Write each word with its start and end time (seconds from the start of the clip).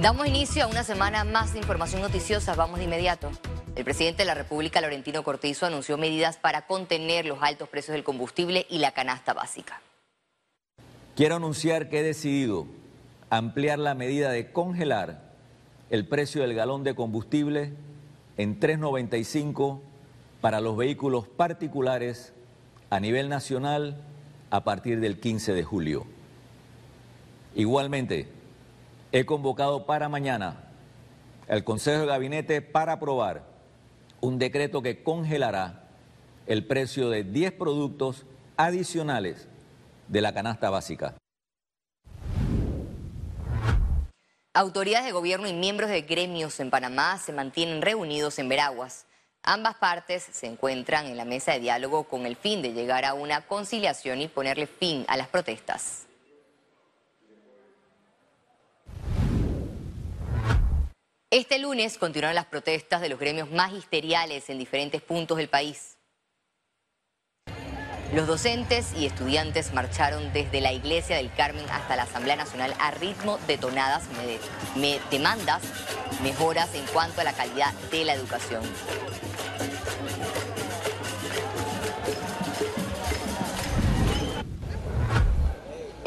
Damos 0.00 0.28
inicio 0.28 0.62
a 0.62 0.68
una 0.68 0.84
semana 0.84 1.24
más 1.24 1.54
de 1.54 1.58
información 1.58 2.02
noticiosa. 2.02 2.54
Vamos 2.54 2.78
de 2.78 2.84
inmediato. 2.84 3.32
El 3.74 3.82
presidente 3.82 4.22
de 4.22 4.26
la 4.26 4.34
República, 4.34 4.80
Laurentino 4.80 5.24
Cortizo, 5.24 5.66
anunció 5.66 5.98
medidas 5.98 6.36
para 6.36 6.68
contener 6.68 7.26
los 7.26 7.42
altos 7.42 7.68
precios 7.68 7.94
del 7.94 8.04
combustible 8.04 8.64
y 8.70 8.78
la 8.78 8.92
canasta 8.92 9.34
básica. 9.34 9.82
Quiero 11.16 11.34
anunciar 11.34 11.88
que 11.88 11.98
he 11.98 12.02
decidido 12.04 12.68
ampliar 13.28 13.80
la 13.80 13.96
medida 13.96 14.30
de 14.30 14.52
congelar 14.52 15.32
el 15.90 16.06
precio 16.06 16.42
del 16.42 16.54
galón 16.54 16.84
de 16.84 16.94
combustible 16.94 17.72
en 18.36 18.60
3.95 18.60 19.80
para 20.40 20.60
los 20.60 20.76
vehículos 20.76 21.26
particulares 21.26 22.32
a 22.88 23.00
nivel 23.00 23.28
nacional 23.28 24.00
a 24.50 24.62
partir 24.62 25.00
del 25.00 25.18
15 25.18 25.54
de 25.54 25.64
julio. 25.64 26.06
Igualmente, 27.56 28.37
he 29.12 29.24
convocado 29.24 29.86
para 29.86 30.08
mañana 30.08 30.64
el 31.46 31.64
Consejo 31.64 32.00
de 32.00 32.06
Gabinete 32.06 32.60
para 32.62 32.94
aprobar 32.94 33.42
un 34.20 34.38
decreto 34.38 34.82
que 34.82 35.02
congelará 35.02 35.84
el 36.46 36.66
precio 36.66 37.08
de 37.08 37.24
10 37.24 37.52
productos 37.52 38.26
adicionales 38.56 39.48
de 40.08 40.20
la 40.20 40.34
canasta 40.34 40.70
básica. 40.70 41.14
Autoridades 44.54 45.06
de 45.06 45.12
gobierno 45.12 45.46
y 45.46 45.52
miembros 45.52 45.88
de 45.88 46.02
gremios 46.02 46.58
en 46.58 46.70
Panamá 46.70 47.16
se 47.18 47.32
mantienen 47.32 47.80
reunidos 47.80 48.38
en 48.38 48.48
Veraguas. 48.48 49.06
Ambas 49.44 49.76
partes 49.76 50.24
se 50.24 50.46
encuentran 50.46 51.06
en 51.06 51.16
la 51.16 51.24
mesa 51.24 51.52
de 51.52 51.60
diálogo 51.60 52.04
con 52.04 52.26
el 52.26 52.34
fin 52.34 52.60
de 52.60 52.72
llegar 52.72 53.04
a 53.04 53.14
una 53.14 53.46
conciliación 53.46 54.20
y 54.20 54.28
ponerle 54.28 54.66
fin 54.66 55.04
a 55.06 55.16
las 55.16 55.28
protestas. 55.28 56.07
Este 61.30 61.58
lunes 61.58 61.98
continuaron 61.98 62.34
las 62.34 62.46
protestas 62.46 63.02
de 63.02 63.10
los 63.10 63.18
gremios 63.18 63.50
magisteriales 63.50 64.48
en 64.48 64.58
diferentes 64.58 65.02
puntos 65.02 65.36
del 65.36 65.50
país. 65.50 65.98
Los 68.14 68.26
docentes 68.26 68.94
y 68.96 69.04
estudiantes 69.04 69.74
marcharon 69.74 70.32
desde 70.32 70.62
la 70.62 70.72
Iglesia 70.72 71.16
del 71.16 71.30
Carmen 71.30 71.66
hasta 71.70 71.96
la 71.96 72.04
Asamblea 72.04 72.36
Nacional 72.36 72.72
a 72.78 72.92
ritmo 72.92 73.38
de 73.46 73.58
tonadas 73.58 74.04
demandas, 75.10 75.62
mejoras 76.22 76.74
en 76.74 76.86
cuanto 76.86 77.20
a 77.20 77.24
la 77.24 77.34
calidad 77.34 77.74
de 77.90 78.06
la 78.06 78.14
educación. 78.14 78.62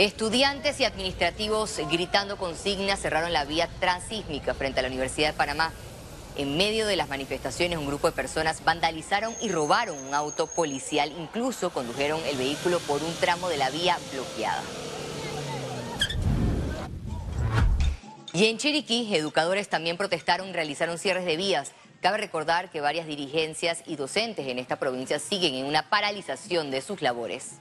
Estudiantes 0.01 0.79
y 0.79 0.83
administrativos 0.85 1.77
gritando 1.91 2.35
consignas 2.35 2.99
cerraron 2.99 3.33
la 3.33 3.45
vía 3.45 3.69
transísmica 3.79 4.55
frente 4.55 4.79
a 4.79 4.81
la 4.81 4.87
Universidad 4.87 5.27
de 5.27 5.37
Panamá. 5.37 5.71
En 6.35 6.57
medio 6.57 6.87
de 6.87 6.95
las 6.95 7.07
manifestaciones, 7.07 7.77
un 7.77 7.85
grupo 7.85 8.07
de 8.07 8.13
personas 8.13 8.65
vandalizaron 8.65 9.35
y 9.41 9.49
robaron 9.49 9.99
un 9.99 10.15
auto 10.15 10.47
policial, 10.47 11.13
incluso 11.19 11.69
condujeron 11.69 12.19
el 12.25 12.35
vehículo 12.35 12.79
por 12.79 13.03
un 13.03 13.13
tramo 13.17 13.47
de 13.47 13.57
la 13.57 13.69
vía 13.69 13.99
bloqueada. 14.11 14.63
Y 18.33 18.47
en 18.47 18.57
Chiriquí, 18.57 19.15
educadores 19.15 19.69
también 19.69 19.97
protestaron 19.97 20.49
y 20.49 20.53
realizaron 20.53 20.97
cierres 20.97 21.25
de 21.25 21.37
vías. 21.37 21.73
Cabe 22.01 22.17
recordar 22.17 22.71
que 22.71 22.81
varias 22.81 23.05
dirigencias 23.05 23.83
y 23.85 23.97
docentes 23.97 24.47
en 24.47 24.57
esta 24.57 24.77
provincia 24.77 25.19
siguen 25.19 25.53
en 25.53 25.65
una 25.67 25.91
paralización 25.91 26.71
de 26.71 26.81
sus 26.81 27.03
labores. 27.03 27.59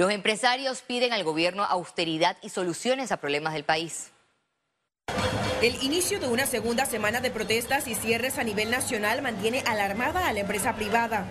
Los 0.00 0.10
empresarios 0.12 0.80
piden 0.80 1.12
al 1.12 1.24
gobierno 1.24 1.62
austeridad 1.62 2.38
y 2.40 2.48
soluciones 2.48 3.12
a 3.12 3.18
problemas 3.18 3.52
del 3.52 3.64
país. 3.64 4.12
El 5.60 5.74
inicio 5.82 6.18
de 6.18 6.26
una 6.26 6.46
segunda 6.46 6.86
semana 6.86 7.20
de 7.20 7.30
protestas 7.30 7.86
y 7.86 7.94
cierres 7.94 8.38
a 8.38 8.42
nivel 8.42 8.70
nacional 8.70 9.20
mantiene 9.20 9.62
alarmada 9.66 10.26
a 10.26 10.32
la 10.32 10.40
empresa 10.40 10.74
privada. 10.74 11.26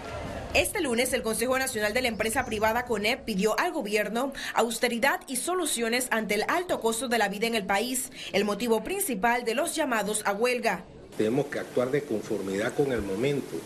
Este 0.53 0.81
lunes 0.81 1.13
el 1.13 1.23
Consejo 1.23 1.57
Nacional 1.57 1.95
de 1.95 2.03
la 2.03 2.09
Empresa 2.09 2.45
Privada 2.45 2.85
CONEP 2.85 3.25
pidió 3.25 3.59
al 3.59 3.71
gobierno 3.71 4.33
austeridad 4.53 5.21
y 5.25 5.37
soluciones 5.37 6.07
ante 6.11 6.35
el 6.35 6.43
alto 6.47 6.79
costo 6.79 7.07
de 7.07 7.17
la 7.17 7.27
vida 7.27 7.47
en 7.47 7.55
el 7.55 7.65
país, 7.65 8.11
el 8.33 8.45
motivo 8.45 8.83
principal 8.83 9.45
de 9.45 9.55
los 9.55 9.73
llamados 9.73 10.21
a 10.27 10.33
huelga. 10.33 10.83
Tenemos 11.17 11.47
que 11.47 11.57
actuar 11.57 11.89
de 11.89 12.03
conformidad 12.03 12.75
con 12.75 12.91
el 12.91 13.01
momento 13.01 13.59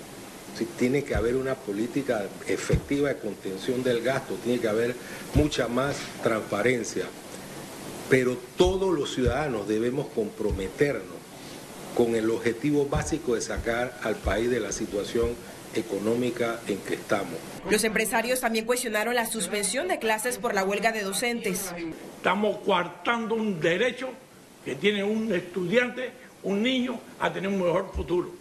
tiene 0.78 1.04
que 1.04 1.16
haber 1.16 1.36
una 1.36 1.56
política 1.56 2.26
efectiva 2.48 3.10
de 3.10 3.18
contención 3.18 3.84
del 3.84 4.02
gasto, 4.02 4.36
tiene 4.36 4.60
que 4.60 4.68
haber 4.68 4.96
mucha 5.34 5.68
más 5.68 5.96
transparencia. 6.22 7.06
Pero 8.10 8.38
todos 8.58 8.94
los 8.94 9.14
ciudadanos 9.14 9.68
debemos 9.68 10.08
comprometernos 10.08 11.24
con 11.96 12.16
el 12.16 12.30
objetivo 12.30 12.88
básico 12.88 13.36
de 13.36 13.42
sacar 13.42 14.00
al 14.04 14.16
país 14.16 14.50
de 14.50 14.60
la 14.60 14.72
situación 14.72 15.30
económica 15.76 16.60
en 16.68 16.78
que 16.80 16.96
estamos. 16.96 17.34
Los 17.70 17.84
empresarios 17.84 18.42
también 18.42 18.66
cuestionaron 18.66 19.16
la 19.16 19.26
suspensión 19.26 19.88
de 19.88 20.00
clases 20.00 20.38
por 20.38 20.54
la 20.54 20.64
huelga 20.64 20.92
de 20.92 21.02
docentes. 21.02 21.72
Estamos 22.18 22.58
coartando 22.60 23.36
un 23.36 23.60
derecho 23.60 24.10
que 24.64 24.76
tiene 24.76 25.04
un 25.04 25.34
estudiante, 25.34 26.12
un 26.44 26.62
niño, 26.62 27.00
a 27.20 27.32
tener 27.32 27.50
un 27.50 27.62
mejor 27.62 27.92
futuro. 27.94 28.32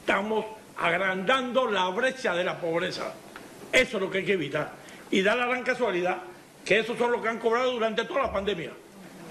Estamos 0.00 0.44
agrandando 0.82 1.70
la 1.70 1.88
brecha 1.90 2.34
de 2.34 2.42
la 2.42 2.60
pobreza. 2.60 3.14
Eso 3.72 3.96
es 3.96 4.02
lo 4.02 4.10
que 4.10 4.18
hay 4.18 4.24
que 4.24 4.32
evitar. 4.32 4.72
Y 5.10 5.22
da 5.22 5.36
la 5.36 5.46
gran 5.46 5.62
casualidad 5.62 6.18
que 6.64 6.80
esos 6.80 6.98
son 6.98 7.12
los 7.12 7.22
que 7.22 7.28
han 7.28 7.38
cobrado 7.38 7.72
durante 7.72 8.04
toda 8.04 8.22
la 8.22 8.32
pandemia. 8.32 8.72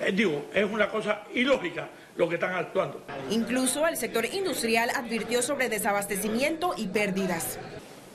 Eh, 0.01 0.11
digo, 0.13 0.45
es 0.53 0.65
una 0.65 0.89
cosa 0.89 1.23
ilógica 1.33 1.89
lo 2.15 2.29
que 2.29 2.35
están 2.35 2.55
actuando. 2.55 3.03
Incluso 3.29 3.85
el 3.85 3.97
sector 3.97 4.25
industrial 4.25 4.89
advirtió 4.95 5.41
sobre 5.41 5.69
desabastecimiento 5.69 6.73
y 6.77 6.87
pérdidas. 6.87 7.59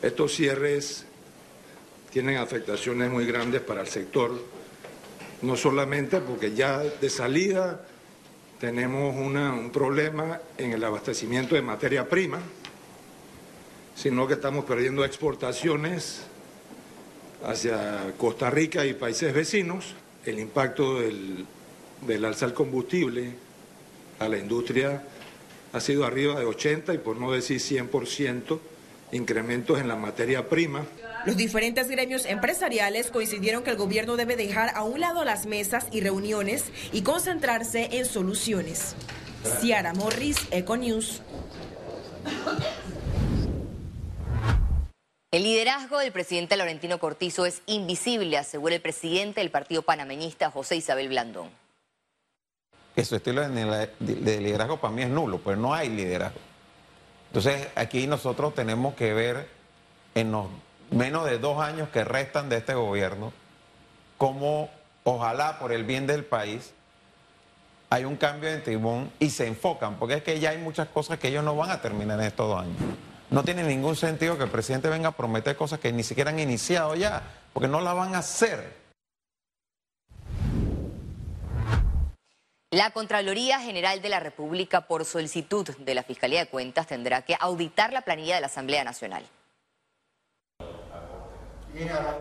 Estos 0.02 0.34
cierres 0.34 1.06
tienen 2.10 2.38
afectaciones 2.38 3.10
muy 3.10 3.26
grandes 3.26 3.60
para 3.60 3.82
el 3.82 3.88
sector, 3.88 4.32
no 5.42 5.56
solamente 5.56 6.20
porque 6.20 6.54
ya 6.54 6.78
de 6.78 7.10
salida 7.10 7.82
tenemos 8.58 9.14
un 9.14 9.70
problema 9.70 10.40
en 10.56 10.72
el 10.72 10.82
abastecimiento 10.82 11.54
de 11.54 11.62
materia 11.62 12.08
prima, 12.08 12.40
sino 13.96 14.28
que 14.28 14.34
estamos 14.34 14.64
perdiendo 14.66 15.04
exportaciones 15.04 16.20
hacia 17.44 18.12
Costa 18.18 18.50
Rica 18.50 18.84
y 18.84 18.94
países 18.94 19.34
vecinos. 19.34 19.94
El 20.24 20.38
impacto 20.38 21.00
del, 21.00 21.46
del 22.06 22.24
alza 22.24 22.46
del 22.46 22.54
combustible 22.54 23.32
a 24.18 24.28
la 24.28 24.38
industria 24.38 25.02
ha 25.72 25.80
sido 25.80 26.04
arriba 26.04 26.38
de 26.38 26.44
80 26.44 26.94
y 26.94 26.98
por 26.98 27.16
no 27.16 27.32
decir 27.32 27.58
100% 27.58 28.58
incrementos 29.12 29.80
en 29.80 29.88
la 29.88 29.96
materia 29.96 30.48
prima. 30.48 30.84
Los 31.24 31.36
diferentes 31.36 31.88
gremios 31.88 32.24
empresariales 32.26 33.10
coincidieron 33.10 33.62
que 33.62 33.70
el 33.70 33.76
gobierno 33.76 34.16
debe 34.16 34.36
dejar 34.36 34.72
a 34.74 34.84
un 34.84 35.00
lado 35.00 35.24
las 35.24 35.46
mesas 35.46 35.86
y 35.90 36.00
reuniones 36.00 36.64
y 36.92 37.02
concentrarse 37.02 37.88
en 37.92 38.04
soluciones. 38.04 38.94
Ciara 39.60 39.92
Morris, 39.94 40.36
Econews. 40.50 41.22
El 45.36 45.42
liderazgo 45.42 45.98
del 45.98 46.12
presidente 46.12 46.56
Laurentino 46.56 46.98
Cortizo 46.98 47.44
es 47.44 47.60
invisible, 47.66 48.38
asegura 48.38 48.74
el 48.74 48.80
presidente 48.80 49.40
del 49.42 49.50
partido 49.50 49.82
panameñista 49.82 50.50
José 50.50 50.76
Isabel 50.76 51.10
Blandón. 51.10 51.50
Su 53.04 53.16
estilo 53.16 53.46
de 53.46 54.40
liderazgo 54.40 54.80
para 54.80 54.94
mí 54.94 55.02
es 55.02 55.10
nulo, 55.10 55.38
pero 55.44 55.58
no 55.58 55.74
hay 55.74 55.90
liderazgo. 55.90 56.40
Entonces 57.26 57.68
aquí 57.74 58.06
nosotros 58.06 58.54
tenemos 58.54 58.94
que 58.94 59.12
ver 59.12 59.46
en 60.14 60.32
los 60.32 60.46
menos 60.90 61.26
de 61.26 61.38
dos 61.38 61.60
años 61.60 61.90
que 61.90 62.02
restan 62.02 62.48
de 62.48 62.56
este 62.56 62.72
gobierno 62.72 63.30
cómo 64.16 64.70
ojalá 65.04 65.58
por 65.58 65.70
el 65.70 65.84
bien 65.84 66.06
del 66.06 66.24
país 66.24 66.72
hay 67.90 68.06
un 68.06 68.16
cambio 68.16 68.48
de 68.48 68.60
timón 68.60 69.12
y 69.18 69.28
se 69.28 69.46
enfocan, 69.46 69.96
porque 69.96 70.14
es 70.14 70.22
que 70.22 70.40
ya 70.40 70.48
hay 70.48 70.58
muchas 70.58 70.88
cosas 70.88 71.18
que 71.18 71.28
ellos 71.28 71.44
no 71.44 71.54
van 71.54 71.72
a 71.72 71.82
terminar 71.82 72.18
en 72.20 72.24
estos 72.24 72.48
dos 72.48 72.62
años. 72.62 72.76
No 73.30 73.42
tiene 73.42 73.64
ningún 73.64 73.96
sentido 73.96 74.38
que 74.38 74.44
el 74.44 74.50
presidente 74.50 74.88
venga 74.88 75.08
a 75.08 75.16
prometer 75.16 75.56
cosas 75.56 75.80
que 75.80 75.92
ni 75.92 76.02
siquiera 76.02 76.30
han 76.30 76.38
iniciado 76.38 76.94
ya, 76.94 77.22
porque 77.52 77.68
no 77.68 77.80
la 77.80 77.92
van 77.92 78.14
a 78.14 78.18
hacer. 78.18 78.86
La 82.70 82.90
Contraloría 82.90 83.60
General 83.60 84.02
de 84.02 84.08
la 84.08 84.20
República, 84.20 84.82
por 84.82 85.04
solicitud 85.04 85.66
de 85.78 85.94
la 85.94 86.02
Fiscalía 86.02 86.40
de 86.40 86.50
Cuentas, 86.50 86.86
tendrá 86.86 87.22
que 87.22 87.36
auditar 87.38 87.92
la 87.92 88.02
planilla 88.02 88.34
de 88.34 88.40
la 88.40 88.48
Asamblea 88.48 88.84
Nacional. 88.84 89.24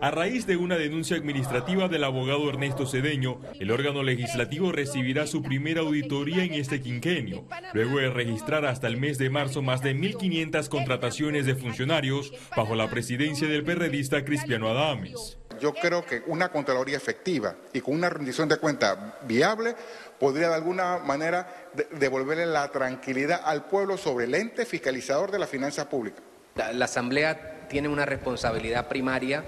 A 0.01 0.11
raíz 0.11 0.45
de 0.45 0.57
una 0.57 0.77
denuncia 0.77 1.15
administrativa 1.17 1.87
del 1.87 2.03
abogado 2.03 2.49
Ernesto 2.49 2.85
Cedeño, 2.85 3.39
el 3.59 3.71
órgano 3.71 4.03
legislativo 4.03 4.71
recibirá 4.71 5.27
su 5.27 5.41
primera 5.41 5.81
auditoría 5.81 6.43
en 6.43 6.53
este 6.53 6.81
quinquenio, 6.81 7.45
luego 7.73 7.99
de 7.99 8.09
registrar 8.09 8.65
hasta 8.65 8.87
el 8.87 8.97
mes 8.97 9.17
de 9.17 9.29
marzo 9.29 9.61
más 9.61 9.81
de 9.81 9.95
1.500 9.95 10.69
contrataciones 10.69 11.45
de 11.45 11.55
funcionarios 11.55 12.33
bajo 12.55 12.75
la 12.75 12.89
presidencia 12.89 13.47
del 13.47 13.63
periodista 13.63 14.23
Cristiano 14.25 14.69
Adames. 14.69 15.37
Yo 15.59 15.73
creo 15.73 16.05
que 16.05 16.21
una 16.27 16.49
Contraloría 16.49 16.97
efectiva 16.97 17.55
y 17.73 17.81
con 17.81 17.95
una 17.95 18.09
rendición 18.09 18.49
de 18.49 18.57
cuentas 18.57 18.97
viable 19.25 19.75
podría 20.19 20.49
de 20.49 20.55
alguna 20.55 20.97
manera 20.97 21.69
devolverle 21.97 22.45
la 22.45 22.69
tranquilidad 22.71 23.41
al 23.43 23.65
pueblo 23.65 23.97
sobre 23.97 24.25
el 24.25 24.35
ente 24.35 24.65
fiscalizador 24.65 25.31
de 25.31 25.39
las 25.39 25.49
finanzas 25.49 25.85
públicas. 25.85 26.21
La, 26.55 26.85
Asamblea 26.85 27.54
tiene 27.67 27.88
una 27.88 28.06
responsabilidad 28.06 28.88
primaria 28.88 29.44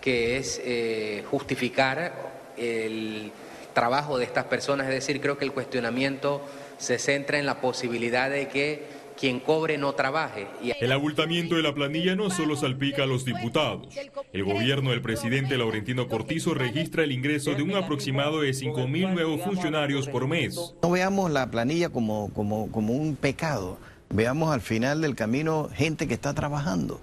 que 0.00 0.36
es 0.36 0.60
eh, 0.64 1.24
justificar 1.30 2.12
el 2.56 3.32
trabajo 3.72 4.18
de 4.18 4.24
estas 4.24 4.44
personas, 4.44 4.86
es 4.88 4.94
decir, 4.94 5.20
creo 5.20 5.38
que 5.38 5.44
el 5.44 5.52
cuestionamiento 5.52 6.42
se 6.78 6.98
centra 6.98 7.38
en 7.38 7.46
la 7.46 7.60
posibilidad 7.60 8.30
de 8.30 8.48
que 8.48 9.04
quien 9.18 9.40
cobre 9.40 9.78
no 9.78 9.94
trabaje. 9.94 10.46
El 10.80 10.92
abultamiento 10.92 11.54
de 11.54 11.62
la 11.62 11.74
planilla 11.74 12.16
no 12.16 12.30
solo 12.30 12.56
salpica 12.56 13.04
a 13.04 13.06
los 13.06 13.24
diputados. 13.24 13.88
El 14.32 14.44
gobierno 14.44 14.90
del 14.90 15.02
presidente 15.02 15.56
Laurentino 15.56 16.08
Cortizo 16.08 16.54
registra 16.54 17.04
el 17.04 17.12
ingreso 17.12 17.54
de 17.54 17.62
un 17.62 17.74
aproximado 17.74 18.40
de 18.40 18.50
5.000 18.50 19.12
nuevos 19.12 19.40
funcionarios 19.42 20.08
por 20.08 20.26
mes. 20.26 20.74
No 20.82 20.90
veamos 20.90 21.30
la 21.30 21.50
planilla 21.50 21.88
como, 21.88 22.30
como, 22.34 22.70
como 22.70 22.92
un 22.92 23.16
pecado, 23.16 23.78
veamos 24.10 24.52
al 24.52 24.60
final 24.60 25.00
del 25.00 25.14
camino 25.14 25.70
gente 25.72 26.06
que 26.08 26.14
está 26.14 26.34
trabajando. 26.34 27.00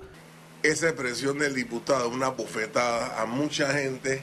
Esa 0.63 0.89
expresión 0.89 1.39
del 1.39 1.55
diputado, 1.55 2.09
una 2.09 2.29
bofetada 2.29 3.19
a 3.19 3.25
mucha 3.25 3.73
gente 3.73 4.21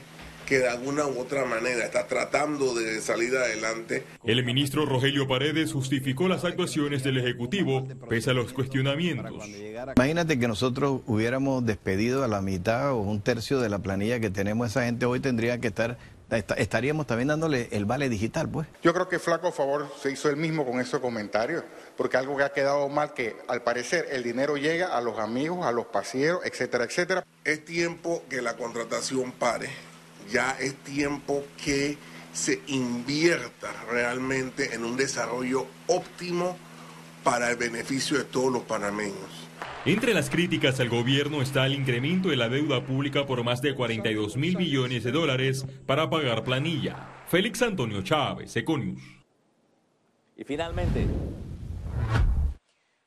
que 0.49 0.57
de 0.57 0.67
alguna 0.67 1.05
u 1.05 1.19
otra 1.19 1.45
manera 1.45 1.85
está 1.85 2.07
tratando 2.07 2.73
de 2.73 3.01
salir 3.01 3.35
adelante. 3.35 4.03
El 4.23 4.43
ministro 4.43 4.85
Rogelio 4.85 5.27
Paredes 5.27 5.73
justificó 5.73 6.27
las 6.27 6.43
actuaciones 6.43 7.03
del 7.03 7.17
Ejecutivo 7.17 7.87
pese 8.09 8.31
a 8.31 8.33
los 8.33 8.51
cuestionamientos. 8.51 9.31
Imagínate 9.95 10.39
que 10.39 10.47
nosotros 10.47 11.01
hubiéramos 11.05 11.65
despedido 11.65 12.23
a 12.23 12.27
la 12.27 12.41
mitad 12.41 12.93
o 12.93 13.01
un 13.01 13.21
tercio 13.21 13.59
de 13.59 13.69
la 13.69 13.79
planilla 13.79 14.19
que 14.19 14.31
tenemos, 14.31 14.69
esa 14.69 14.85
gente 14.85 15.05
hoy 15.05 15.19
tendría 15.19 15.59
que 15.59 15.67
estar 15.67 15.99
estaríamos 16.31 17.07
también 17.07 17.29
dándole 17.29 17.69
el 17.71 17.85
vale 17.85 18.09
digital, 18.09 18.49
pues. 18.49 18.67
Yo 18.81 18.93
creo 18.93 19.09
que 19.09 19.19
flaco 19.19 19.51
favor 19.51 19.91
se 20.01 20.11
hizo 20.11 20.29
el 20.29 20.37
mismo 20.37 20.65
con 20.65 20.79
esos 20.79 20.99
comentarios, 20.99 21.63
porque 21.97 22.17
algo 22.17 22.37
que 22.37 22.43
ha 22.43 22.53
quedado 22.53 22.87
mal 22.89 23.13
que 23.13 23.35
al 23.47 23.63
parecer 23.63 24.07
el 24.11 24.23
dinero 24.23 24.57
llega 24.57 24.97
a 24.97 25.01
los 25.01 25.19
amigos, 25.19 25.65
a 25.65 25.71
los 25.71 25.87
pasieros, 25.87 26.41
etcétera, 26.45 26.85
etcétera. 26.85 27.25
Es 27.43 27.65
tiempo 27.65 28.23
que 28.29 28.41
la 28.41 28.55
contratación 28.55 29.31
pare 29.31 29.69
ya 30.31 30.55
es 30.59 30.75
tiempo 30.83 31.43
que 31.63 31.97
se 32.33 32.61
invierta 32.67 33.71
realmente 33.89 34.73
en 34.73 34.85
un 34.85 34.95
desarrollo 34.95 35.65
óptimo 35.87 36.57
para 37.23 37.49
el 37.49 37.57
beneficio 37.57 38.17
de 38.17 38.23
todos 38.25 38.51
los 38.51 38.63
panameños. 38.63 39.38
Entre 39.85 40.13
las 40.13 40.29
críticas 40.29 40.77
al 40.81 40.89
gobierno 40.89 41.41
está 41.41 41.65
el 41.65 41.73
incremento 41.73 42.27
de 42.29 42.35
la 42.35 42.49
deuda 42.49 42.83
pública 42.83 43.25
por 43.25 43.45
más 43.45 43.61
de 43.61 43.75
42 43.75 44.35
mil 44.35 44.57
millones 44.57 45.05
de 45.05 45.11
dólares 45.13 45.65
para 45.85 46.09
pagar 46.09 46.43
planilla. 46.43 47.07
Félix 47.27 47.61
Antonio 47.61 48.01
Chávez, 48.01 48.53
Econius. 48.57 48.99
Y 50.35 50.43
finalmente, 50.43 51.07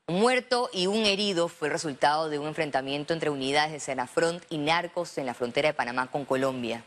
un 0.09 0.21
muerto 0.21 0.71
y 0.73 0.87
un 0.87 1.05
herido 1.05 1.49
fue 1.49 1.69
el 1.69 1.73
resultado 1.73 2.31
de 2.31 2.39
un 2.39 2.47
enfrentamiento 2.47 3.13
entre 3.13 3.29
unidades 3.29 3.73
de 3.73 3.81
Senafront 3.81 4.43
y 4.49 4.57
narcos 4.57 5.19
en 5.19 5.27
la 5.27 5.35
frontera 5.35 5.69
de 5.69 5.75
Panamá 5.75 6.07
con 6.11 6.25
Colombia. 6.25 6.85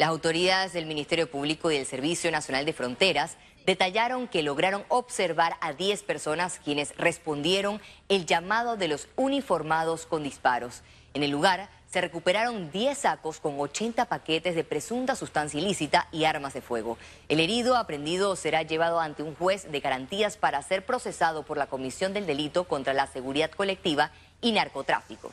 Las 0.00 0.08
autoridades 0.08 0.72
del 0.72 0.86
Ministerio 0.86 1.30
Público 1.30 1.70
y 1.70 1.76
del 1.76 1.84
Servicio 1.84 2.30
Nacional 2.30 2.64
de 2.64 2.72
Fronteras 2.72 3.36
detallaron 3.66 4.28
que 4.28 4.42
lograron 4.42 4.82
observar 4.88 5.56
a 5.60 5.74
10 5.74 6.04
personas 6.04 6.58
quienes 6.64 6.96
respondieron 6.96 7.82
el 8.08 8.24
llamado 8.24 8.78
de 8.78 8.88
los 8.88 9.08
uniformados 9.16 10.06
con 10.06 10.22
disparos. 10.22 10.80
En 11.12 11.22
el 11.22 11.30
lugar 11.30 11.68
se 11.86 12.00
recuperaron 12.00 12.70
10 12.70 12.96
sacos 12.96 13.40
con 13.40 13.60
80 13.60 14.06
paquetes 14.06 14.54
de 14.54 14.64
presunta 14.64 15.16
sustancia 15.16 15.60
ilícita 15.60 16.08
y 16.12 16.24
armas 16.24 16.54
de 16.54 16.62
fuego. 16.62 16.96
El 17.28 17.38
herido 17.38 17.76
aprendido 17.76 18.36
será 18.36 18.62
llevado 18.62 19.00
ante 19.00 19.22
un 19.22 19.34
juez 19.34 19.70
de 19.70 19.80
garantías 19.80 20.38
para 20.38 20.62
ser 20.62 20.86
procesado 20.86 21.42
por 21.42 21.58
la 21.58 21.66
Comisión 21.66 22.14
del 22.14 22.24
Delito 22.24 22.64
contra 22.64 22.94
la 22.94 23.06
Seguridad 23.06 23.50
Colectiva 23.50 24.12
y 24.40 24.52
Narcotráfico. 24.52 25.30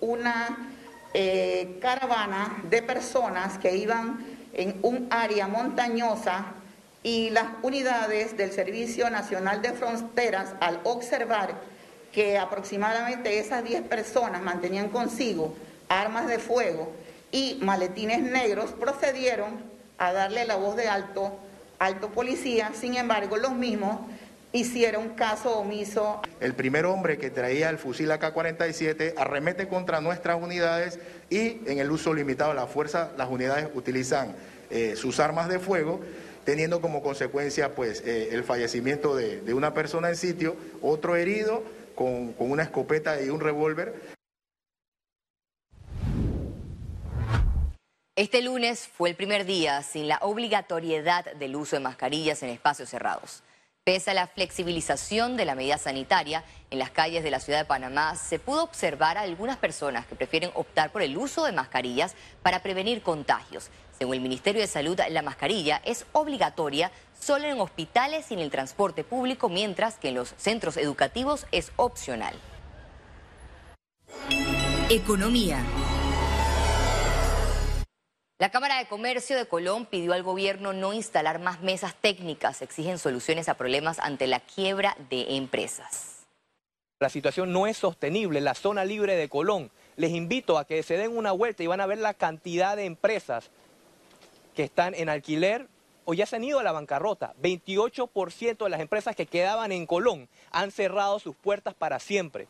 Una 0.00 0.77
eh, 1.14 1.78
caravana 1.80 2.62
de 2.68 2.82
personas 2.82 3.58
que 3.58 3.76
iban 3.76 4.24
en 4.52 4.78
un 4.82 5.06
área 5.10 5.48
montañosa 5.48 6.46
y 7.02 7.30
las 7.30 7.46
unidades 7.62 8.36
del 8.36 8.52
Servicio 8.52 9.08
Nacional 9.08 9.62
de 9.62 9.72
Fronteras, 9.72 10.54
al 10.60 10.80
observar 10.84 11.54
que 12.12 12.38
aproximadamente 12.38 13.38
esas 13.38 13.64
10 13.64 13.82
personas 13.82 14.42
mantenían 14.42 14.88
consigo 14.88 15.54
armas 15.88 16.26
de 16.26 16.38
fuego 16.38 16.92
y 17.30 17.58
maletines 17.60 18.20
negros, 18.20 18.72
procedieron 18.72 19.62
a 19.98 20.12
darle 20.12 20.44
la 20.44 20.56
voz 20.56 20.76
de 20.76 20.88
alto, 20.88 21.38
alto 21.78 22.10
policía, 22.10 22.72
sin 22.74 22.96
embargo 22.96 23.36
los 23.36 23.52
mismos 23.52 24.00
hicieron 24.52 25.10
caso 25.10 25.58
omiso. 25.58 26.22
El 26.40 26.54
primer 26.54 26.86
hombre 26.86 27.18
que 27.18 27.30
traía 27.30 27.70
el 27.70 27.78
fusil 27.78 28.10
AK-47 28.10 29.14
arremete 29.16 29.68
contra 29.68 30.00
nuestras 30.00 30.40
unidades 30.42 30.98
y 31.30 31.60
en 31.66 31.78
el 31.78 31.90
uso 31.90 32.14
limitado 32.14 32.50
de 32.50 32.56
la 32.56 32.66
fuerza 32.66 33.12
las 33.16 33.28
unidades 33.28 33.68
utilizan 33.74 34.34
eh, 34.70 34.96
sus 34.96 35.20
armas 35.20 35.48
de 35.48 35.58
fuego 35.58 36.00
teniendo 36.44 36.80
como 36.80 37.02
consecuencia 37.02 37.74
pues 37.74 38.02
eh, 38.06 38.30
el 38.32 38.42
fallecimiento 38.42 39.14
de, 39.14 39.52
una 39.52 39.74
persona 39.74 40.08
en 40.08 40.16
sitio, 40.16 40.56
otro 40.80 41.14
herido 41.14 41.62
con, 41.94 42.32
con 42.32 42.50
una 42.50 42.62
escopeta 42.62 43.20
y 43.20 43.28
un 43.28 43.40
revólver. 43.40 43.94
Este 48.16 48.40
lunes 48.42 48.88
fue 48.88 49.10
el 49.10 49.14
primer 49.14 49.44
día 49.44 49.82
sin 49.82 50.08
la 50.08 50.18
obligatoriedad 50.22 51.34
del 51.34 51.54
uso 51.54 51.76
de 51.76 51.80
mascarillas 51.80 52.42
en 52.42 52.48
espacios 52.48 52.88
cerrados. 52.88 53.42
Pese 53.88 54.10
a 54.10 54.14
la 54.14 54.26
flexibilización 54.26 55.38
de 55.38 55.46
la 55.46 55.54
medida 55.54 55.78
sanitaria, 55.78 56.44
en 56.70 56.78
las 56.78 56.90
calles 56.90 57.24
de 57.24 57.30
la 57.30 57.40
ciudad 57.40 57.60
de 57.60 57.64
Panamá 57.64 58.16
se 58.16 58.38
pudo 58.38 58.62
observar 58.62 59.16
a 59.16 59.22
algunas 59.22 59.56
personas 59.56 60.04
que 60.04 60.14
prefieren 60.14 60.50
optar 60.52 60.92
por 60.92 61.00
el 61.00 61.16
uso 61.16 61.42
de 61.46 61.52
mascarillas 61.52 62.14
para 62.42 62.62
prevenir 62.62 63.00
contagios. 63.00 63.70
Según 63.98 64.12
el 64.12 64.20
Ministerio 64.20 64.60
de 64.60 64.66
Salud, 64.66 65.00
la 65.08 65.22
mascarilla 65.22 65.80
es 65.86 66.04
obligatoria 66.12 66.92
solo 67.18 67.46
en 67.46 67.58
hospitales 67.62 68.30
y 68.30 68.34
en 68.34 68.40
el 68.40 68.50
transporte 68.50 69.04
público, 69.04 69.48
mientras 69.48 69.94
que 69.94 70.10
en 70.10 70.16
los 70.16 70.34
centros 70.36 70.76
educativos 70.76 71.46
es 71.50 71.72
opcional. 71.76 72.34
Economía. 74.90 75.64
La 78.40 78.52
Cámara 78.52 78.78
de 78.78 78.86
Comercio 78.86 79.36
de 79.36 79.46
Colón 79.46 79.84
pidió 79.84 80.12
al 80.12 80.22
gobierno 80.22 80.72
no 80.72 80.92
instalar 80.92 81.40
más 81.40 81.60
mesas 81.60 81.96
técnicas. 82.00 82.62
Exigen 82.62 83.00
soluciones 83.00 83.48
a 83.48 83.54
problemas 83.54 83.98
ante 83.98 84.28
la 84.28 84.38
quiebra 84.38 84.96
de 85.10 85.34
empresas. 85.34 86.24
La 87.00 87.08
situación 87.08 87.52
no 87.52 87.66
es 87.66 87.76
sostenible. 87.76 88.40
La 88.40 88.54
zona 88.54 88.84
libre 88.84 89.16
de 89.16 89.28
Colón. 89.28 89.72
Les 89.96 90.12
invito 90.12 90.56
a 90.56 90.66
que 90.66 90.84
se 90.84 90.96
den 90.96 91.16
una 91.16 91.32
vuelta 91.32 91.64
y 91.64 91.66
van 91.66 91.80
a 91.80 91.86
ver 91.86 91.98
la 91.98 92.14
cantidad 92.14 92.76
de 92.76 92.84
empresas 92.84 93.50
que 94.54 94.62
están 94.62 94.94
en 94.94 95.08
alquiler 95.08 95.66
o 96.04 96.14
ya 96.14 96.24
se 96.24 96.36
han 96.36 96.44
ido 96.44 96.60
a 96.60 96.62
la 96.62 96.70
bancarrota. 96.70 97.34
28% 97.42 98.62
de 98.62 98.70
las 98.70 98.80
empresas 98.80 99.16
que 99.16 99.26
quedaban 99.26 99.72
en 99.72 99.84
Colón 99.84 100.28
han 100.52 100.70
cerrado 100.70 101.18
sus 101.18 101.34
puertas 101.34 101.74
para 101.74 101.98
siempre 101.98 102.46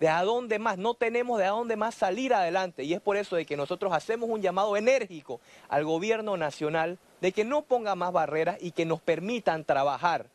de 0.00 0.08
a 0.08 0.22
dónde 0.22 0.58
más, 0.58 0.78
no 0.78 0.94
tenemos 0.94 1.38
de 1.38 1.46
a 1.46 1.50
dónde 1.50 1.76
más 1.76 1.94
salir 1.94 2.34
adelante. 2.34 2.84
Y 2.84 2.94
es 2.94 3.00
por 3.00 3.16
eso 3.16 3.36
de 3.36 3.46
que 3.46 3.56
nosotros 3.56 3.92
hacemos 3.92 4.28
un 4.30 4.42
llamado 4.42 4.76
enérgico 4.76 5.40
al 5.68 5.84
gobierno 5.84 6.36
nacional 6.36 6.98
de 7.20 7.32
que 7.32 7.44
no 7.44 7.62
ponga 7.62 7.94
más 7.94 8.12
barreras 8.12 8.58
y 8.60 8.72
que 8.72 8.84
nos 8.84 9.00
permitan 9.00 9.64
trabajar. 9.64 10.30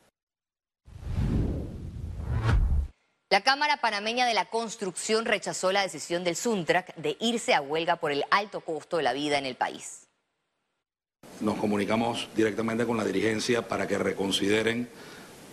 La 3.30 3.42
Cámara 3.42 3.78
Panameña 3.78 4.28
de 4.28 4.36
la 4.36 4.46
Construcción 4.46 5.26
rechazó 5.26 5.72
la 5.72 5.82
decisión 5.82 6.24
del 6.24 6.36
Suntrac 6.36 6.94
de 6.98 7.18
irse 7.20 7.56
a 7.56 7.62
huelga 7.62 7.96
por 7.96 8.12
el 8.12 8.24
alto 8.30 8.62
costo 8.62 8.98
de 8.98 9.04
la 9.04 9.14
vida 9.14 9.40
en 9.40 9.48
el 9.48 9.56
país. 9.56 10.08
Nos 11.40 11.58
comunicamos 11.58 12.30
directamente 12.36 12.86
con 12.86 12.96
la 12.96 13.04
dirigencia 13.04 13.68
para 13.68 13.88
que 13.88 13.98
reconsideren 13.98 14.88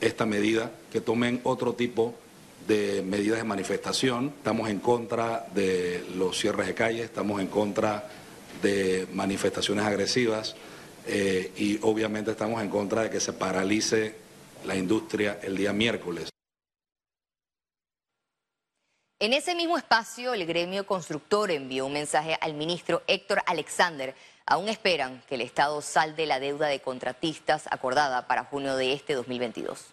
esta 0.02 0.26
medida, 0.26 0.70
que 0.92 1.00
tomen 1.00 1.40
otro 1.42 1.72
tipo 1.72 2.08
de 2.08 2.29
de 2.66 3.02
medidas 3.02 3.38
de 3.38 3.44
manifestación, 3.44 4.34
estamos 4.36 4.68
en 4.68 4.80
contra 4.80 5.46
de 5.54 6.04
los 6.14 6.38
cierres 6.38 6.66
de 6.66 6.74
calles, 6.74 7.04
estamos 7.04 7.40
en 7.40 7.48
contra 7.48 8.08
de 8.62 9.06
manifestaciones 9.12 9.84
agresivas 9.84 10.54
eh, 11.06 11.52
y 11.56 11.78
obviamente 11.82 12.30
estamos 12.30 12.62
en 12.62 12.68
contra 12.68 13.02
de 13.02 13.10
que 13.10 13.20
se 13.20 13.32
paralice 13.32 14.14
la 14.64 14.76
industria 14.76 15.40
el 15.42 15.56
día 15.56 15.72
miércoles. 15.72 16.28
En 19.18 19.34
ese 19.34 19.54
mismo 19.54 19.76
espacio, 19.76 20.32
el 20.32 20.46
gremio 20.46 20.86
constructor 20.86 21.50
envió 21.50 21.84
un 21.84 21.92
mensaje 21.92 22.38
al 22.40 22.54
ministro 22.54 23.02
Héctor 23.06 23.42
Alexander. 23.44 24.14
Aún 24.46 24.70
esperan 24.70 25.22
que 25.28 25.34
el 25.34 25.42
Estado 25.42 25.82
salde 25.82 26.24
la 26.24 26.40
deuda 26.40 26.68
de 26.68 26.80
contratistas 26.80 27.66
acordada 27.70 28.26
para 28.26 28.44
junio 28.44 28.76
de 28.76 28.94
este 28.94 29.12
2022. 29.12 29.92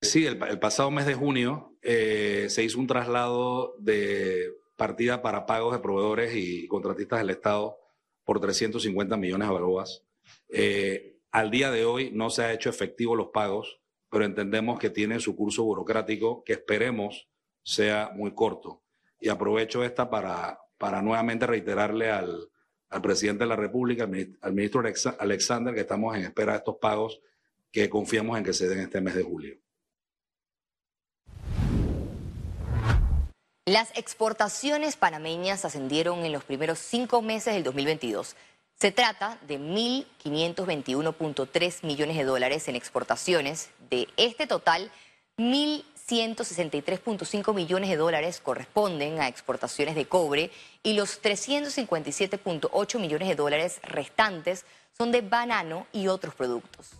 Sí, 0.00 0.26
el, 0.26 0.38
pasado 0.58 0.90
mes 0.90 1.06
de 1.06 1.14
junio 1.14 1.76
eh, 1.82 2.46
se 2.50 2.62
hizo 2.62 2.78
un 2.78 2.86
traslado 2.86 3.74
de 3.78 4.52
partida 4.76 5.22
para 5.22 5.46
pagos 5.46 5.72
de 5.72 5.80
proveedores 5.80 6.34
y 6.34 6.68
contratistas 6.68 7.18
del 7.20 7.30
Estado 7.30 7.78
por 8.24 8.40
350 8.40 9.16
millones 9.16 9.48
de 9.48 9.54
balboas. 9.54 10.04
Eh, 10.48 11.18
al 11.30 11.50
día 11.50 11.70
de 11.70 11.84
hoy 11.84 12.10
no 12.12 12.30
se 12.30 12.42
ha 12.42 12.52
hecho 12.52 12.68
efectivo 12.68 13.16
los 13.16 13.28
pagos, 13.28 13.80
pero 14.10 14.24
entendemos 14.24 14.78
que 14.78 14.90
tiene 14.90 15.18
su 15.18 15.34
curso 15.34 15.64
burocrático 15.64 16.44
que 16.44 16.52
esperemos 16.54 17.28
sea 17.62 18.10
muy 18.14 18.32
corto. 18.32 18.82
Y 19.18 19.28
aprovecho 19.28 19.82
esta 19.82 20.10
para, 20.10 20.60
para 20.78 21.00
nuevamente 21.02 21.46
reiterarle 21.46 22.10
al, 22.10 22.50
al 22.90 23.02
presidente 23.02 23.44
de 23.44 23.48
la 23.48 23.56
República, 23.56 24.04
al 24.40 24.52
ministro 24.52 24.82
Alexander, 25.18 25.74
que 25.74 25.80
estamos 25.80 26.16
en 26.16 26.24
espera 26.24 26.52
de 26.52 26.58
estos 26.58 26.76
pagos 26.76 27.20
que 27.70 27.88
confiamos 27.88 28.38
en 28.38 28.44
que 28.44 28.52
se 28.52 28.68
den 28.68 28.80
este 28.80 29.00
mes 29.00 29.14
de 29.14 29.22
julio. 29.22 29.58
Las 33.68 33.90
exportaciones 33.96 34.94
panameñas 34.94 35.64
ascendieron 35.64 36.24
en 36.24 36.30
los 36.30 36.44
primeros 36.44 36.78
cinco 36.78 37.20
meses 37.20 37.52
del 37.52 37.64
2022. 37.64 38.36
Se 38.78 38.92
trata 38.92 39.40
de 39.48 39.58
1.521.3 39.58 41.84
millones 41.84 42.16
de 42.16 42.22
dólares 42.22 42.68
en 42.68 42.76
exportaciones. 42.76 43.70
De 43.90 44.06
este 44.16 44.46
total, 44.46 44.92
1.163.5 45.36 47.54
millones 47.54 47.90
de 47.90 47.96
dólares 47.96 48.40
corresponden 48.40 49.20
a 49.20 49.26
exportaciones 49.26 49.96
de 49.96 50.06
cobre 50.06 50.52
y 50.84 50.92
los 50.92 51.20
357.8 51.20 53.00
millones 53.00 53.26
de 53.26 53.34
dólares 53.34 53.80
restantes 53.82 54.64
son 54.96 55.10
de 55.10 55.22
banano 55.22 55.88
y 55.92 56.06
otros 56.06 56.36
productos. 56.36 56.92